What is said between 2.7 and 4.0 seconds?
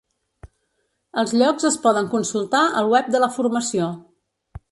al web de la formació.